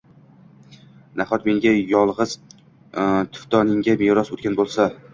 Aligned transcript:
nahot 1.21 1.45
menga 1.51 1.75
yolg’iz 1.93 2.35
tufdonigina 2.51 3.99
meros 4.05 4.37
o’tgan 4.39 4.63
bo’lsa? 4.65 4.95